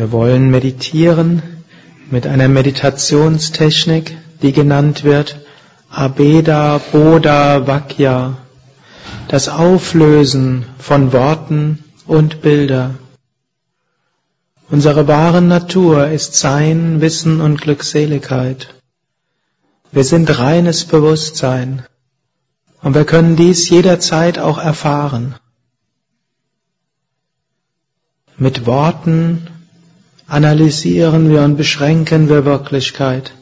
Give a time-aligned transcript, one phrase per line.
[0.00, 1.42] Wir wollen meditieren
[2.10, 5.40] mit einer Meditationstechnik, die genannt wird
[5.90, 8.38] Abeda Bodha Vakya,
[9.28, 12.94] das Auflösen von Worten und Bilder.
[14.70, 18.72] Unsere wahre Natur ist Sein, Wissen und Glückseligkeit.
[19.92, 21.84] Wir sind reines Bewusstsein
[22.80, 25.34] und wir können dies jederzeit auch erfahren.
[28.38, 29.46] Mit Worten
[30.30, 33.32] analysieren wir und beschränken wir Wirklichkeit,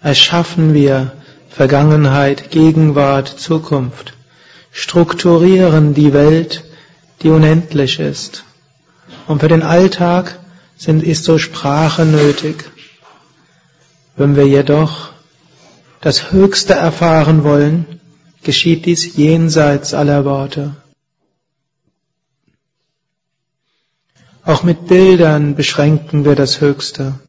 [0.00, 1.12] erschaffen wir
[1.50, 4.14] Vergangenheit, Gegenwart, Zukunft,
[4.70, 6.64] strukturieren die Welt,
[7.22, 8.44] die unendlich ist.
[9.26, 10.38] Und für den Alltag
[10.76, 12.70] sind, ist so Sprache nötig.
[14.16, 15.10] Wenn wir jedoch
[16.00, 18.00] das Höchste erfahren wollen,
[18.44, 20.76] geschieht dies jenseits aller Worte.
[24.48, 27.20] Auch mit Bildern beschränken wir das Höchste.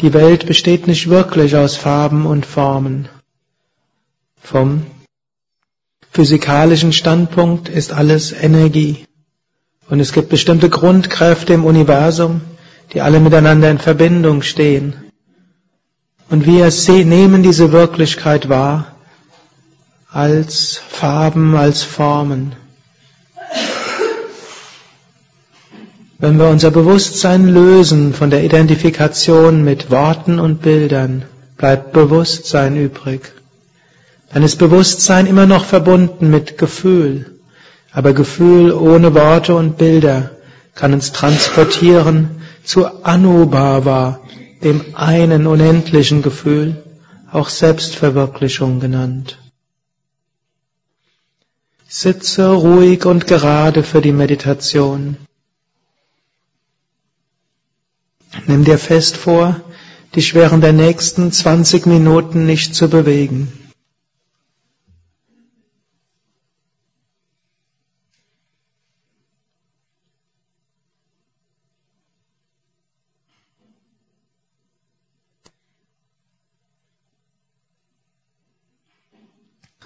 [0.00, 3.08] Die Welt besteht nicht wirklich aus Farben und Formen.
[4.40, 4.86] Vom
[6.12, 9.04] physikalischen Standpunkt ist alles Energie.
[9.88, 12.42] Und es gibt bestimmte Grundkräfte im Universum,
[12.92, 14.94] die alle miteinander in Verbindung stehen.
[16.30, 16.70] Und wir
[17.04, 18.94] nehmen diese Wirklichkeit wahr
[20.08, 22.54] als Farben, als Formen.
[26.18, 31.26] Wenn wir unser Bewusstsein lösen von der Identifikation mit Worten und Bildern,
[31.58, 33.32] bleibt Bewusstsein übrig.
[34.32, 37.38] Dann ist Bewusstsein immer noch verbunden mit Gefühl.
[37.92, 40.30] Aber Gefühl ohne Worte und Bilder
[40.74, 44.20] kann uns transportieren zu Anubhava,
[44.62, 46.82] dem einen unendlichen Gefühl,
[47.30, 49.38] auch Selbstverwirklichung genannt.
[51.88, 55.16] Sitze ruhig und gerade für die Meditation.
[58.48, 59.60] Nimm dir fest vor,
[60.14, 63.52] dich während der nächsten 20 Minuten nicht zu bewegen.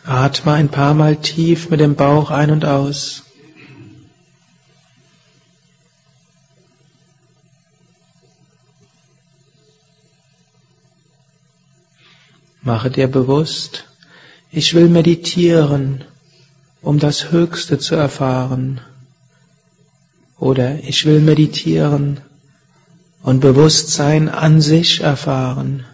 [0.04, 3.29] Atme ein paar Mal tief mit dem Bauch ein und aus.
[12.62, 13.87] Mache dir bewusst,
[14.50, 16.04] ich will meditieren,
[16.82, 18.81] um das Höchste zu erfahren.
[20.38, 22.21] Oder ich will meditieren
[23.22, 25.87] und Bewusstsein an sich erfahren.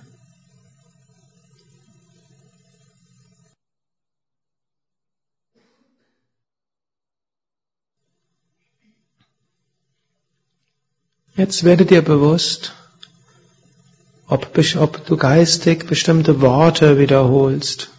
[11.37, 12.72] Jetzt werde dir bewusst,
[14.28, 17.91] ob, ob du geistig bestimmte Worte wiederholst.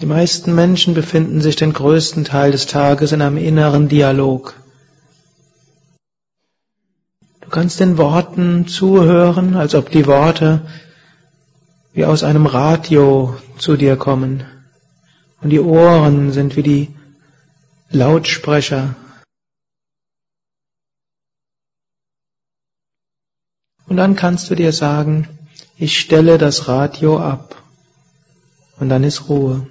[0.00, 4.54] Die meisten Menschen befinden sich den größten Teil des Tages in einem inneren Dialog.
[7.40, 10.62] Du kannst den Worten zuhören, als ob die Worte
[11.92, 14.42] wie aus einem Radio zu dir kommen.
[15.40, 16.88] Und die Ohren sind wie die
[17.90, 18.96] Lautsprecher
[23.86, 25.28] Und dann kannst du dir sagen,
[25.76, 27.56] ich stelle das Radio ab.
[28.78, 29.66] Und dann ist Ruhe.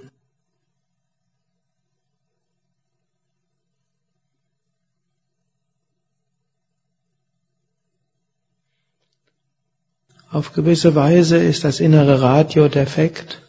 [10.32, 13.42] Auf gewisse Weise ist das innere Radio defekt.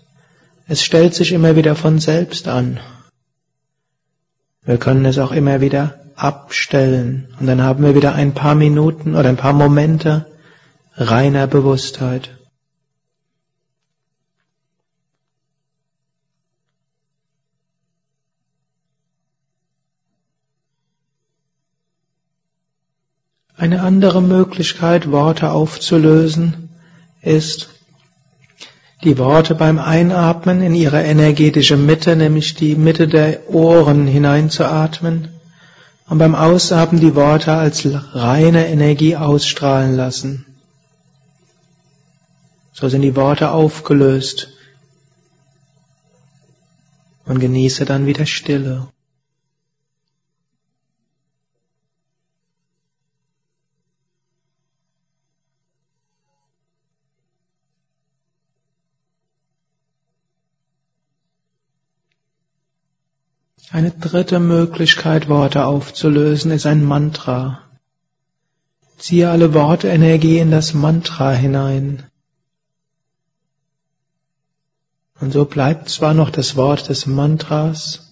[0.67, 2.81] Es stellt sich immer wieder von selbst an.
[4.65, 9.15] Wir können es auch immer wieder abstellen und dann haben wir wieder ein paar Minuten
[9.15, 10.27] oder ein paar Momente
[10.97, 12.31] reiner Bewusstheit.
[23.57, 26.69] Eine andere Möglichkeit, Worte aufzulösen,
[27.21, 27.69] ist,
[29.05, 35.29] die Worte beim Einatmen in ihre energetische Mitte, nämlich die Mitte der Ohren hineinzuatmen
[36.09, 40.52] und beim Ausatmen die Worte als reine Energie ausstrahlen lassen.
[42.73, 44.49] So sind die Worte aufgelöst.
[47.25, 48.89] Und genieße dann wieder Stille.
[63.71, 67.63] Eine dritte Möglichkeit, Worte aufzulösen, ist ein Mantra.
[68.99, 72.12] Ziehe alle Wortenergie in das Mantra hinein.
[75.23, 78.11] Und so bleibt zwar noch das Wort des Mantras,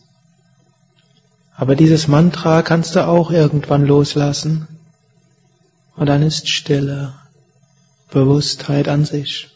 [1.57, 4.69] aber dieses Mantra kannst du auch irgendwann loslassen.
[5.97, 7.15] Und dann ist Stille,
[8.13, 9.49] Bewusstheit an sich.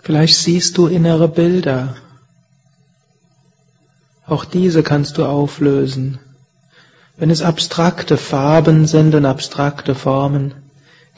[0.00, 1.96] Vielleicht siehst du innere Bilder.
[4.26, 6.18] Auch diese kannst du auflösen.
[7.16, 10.54] Wenn es abstrakte Farben sind und abstrakte Formen,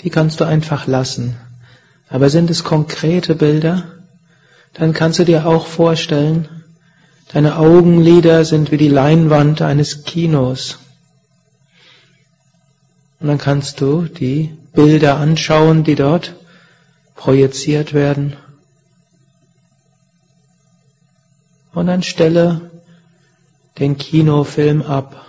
[0.03, 1.37] die kannst du einfach lassen.
[2.09, 3.85] Aber sind es konkrete Bilder,
[4.75, 6.49] dann kannst du dir auch vorstellen,
[7.33, 10.79] deine Augenlider sind wie die Leinwand eines Kinos.
[13.21, 16.37] Und dann kannst du die Bilder anschauen, die dort
[17.17, 18.37] projiziert werden.
[21.73, 22.71] Und dann stelle
[23.79, 25.25] den Kinofilm ab.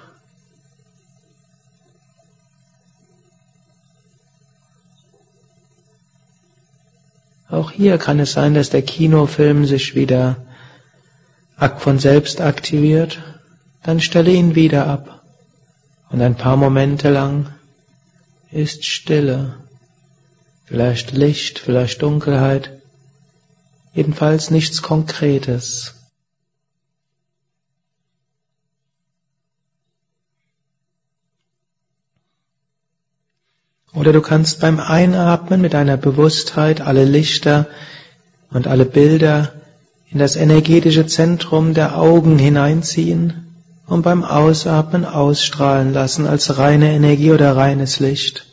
[7.50, 10.38] Auch hier kann es sein, dass der Kinofilm sich wieder
[11.78, 13.20] von selbst aktiviert.
[13.84, 15.24] Dann stelle ihn wieder ab.
[16.10, 17.54] Und ein paar Momente lang
[18.52, 19.56] ist Stille.
[20.66, 22.82] Vielleicht Licht, vielleicht Dunkelheit.
[23.94, 25.99] Jedenfalls nichts Konkretes.
[34.00, 37.68] Oder du kannst beim Einatmen mit deiner Bewusstheit alle Lichter
[38.50, 39.52] und alle Bilder
[40.10, 43.58] in das energetische Zentrum der Augen hineinziehen
[43.88, 48.46] und beim Ausatmen ausstrahlen lassen als reine Energie oder reines Licht.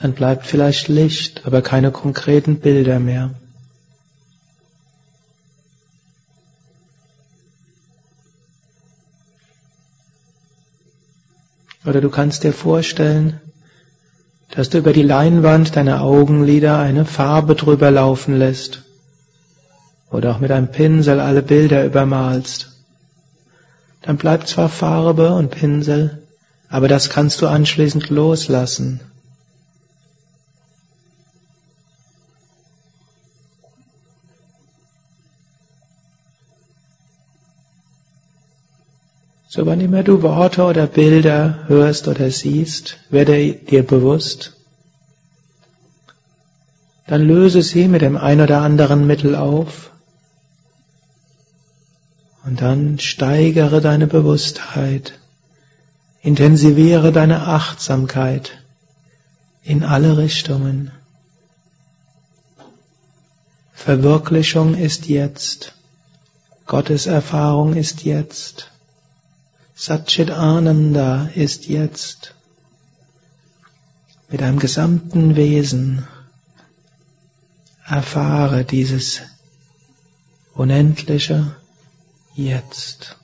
[0.00, 3.30] Dann bleibt vielleicht Licht, aber keine konkreten Bilder mehr.
[11.86, 13.40] Oder du kannst dir vorstellen,
[14.50, 18.82] dass du über die Leinwand deiner Augenlider eine Farbe drüber laufen lässt
[20.10, 22.72] oder auch mit einem Pinsel alle Bilder übermalst.
[24.02, 26.22] Dann bleibt zwar Farbe und Pinsel,
[26.68, 29.00] aber das kannst du anschließend loslassen.
[39.54, 44.56] So wann immer du Worte oder Bilder hörst oder siehst, werde dir bewusst,
[47.06, 49.92] dann löse sie mit dem ein oder anderen Mittel auf
[52.44, 55.20] und dann steigere deine Bewusstheit,
[56.20, 58.58] intensiviere deine Achtsamkeit
[59.62, 60.90] in alle Richtungen.
[63.72, 65.74] Verwirklichung ist jetzt.
[66.66, 68.73] Gottes Erfahrung ist jetzt.
[69.76, 72.34] Satchit Ananda ist jetzt
[74.28, 76.06] mit deinem gesamten Wesen.
[77.84, 79.22] Erfahre dieses
[80.54, 81.56] unendliche
[82.34, 83.16] Jetzt.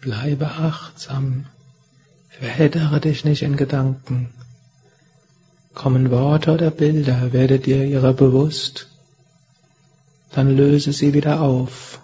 [0.00, 1.46] Bleibe achtsam.
[2.28, 4.32] Verheddere dich nicht in Gedanken.
[5.74, 8.88] Kommen Worte oder Bilder, werde dir ihrer bewusst,
[10.32, 12.00] dann löse sie wieder auf.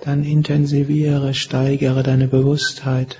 [0.00, 3.18] Dann intensiviere, steigere deine Bewusstheit.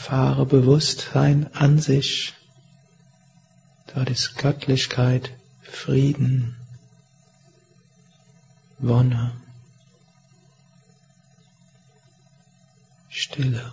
[0.00, 2.32] Erfahre Bewusstsein an sich.
[3.94, 5.30] Dort ist Göttlichkeit,
[5.60, 6.56] Frieden,
[8.78, 9.32] Wonne,
[13.10, 13.72] Stille.